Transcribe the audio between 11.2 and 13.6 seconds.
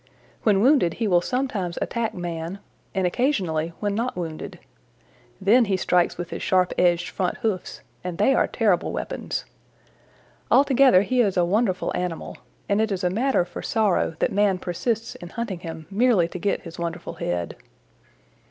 is a wonderful animal, and it is a matter